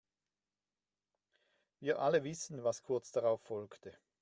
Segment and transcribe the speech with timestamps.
[1.79, 3.95] Wir alle wissen, was kurz darauf folgte.